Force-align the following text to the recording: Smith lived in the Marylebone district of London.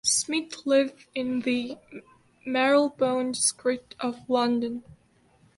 Smith 0.03 0.65
lived 0.65 1.05
in 1.13 1.41
the 1.41 1.77
Marylebone 2.43 3.33
district 3.33 3.93
of 3.99 4.27
London. 4.27 4.83